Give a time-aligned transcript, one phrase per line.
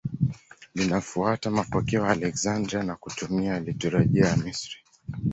[0.75, 4.75] Linafuata mapokeo ya Aleksandria na kutumia liturujia ya Misri.